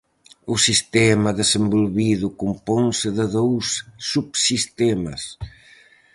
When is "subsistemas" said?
4.11-5.21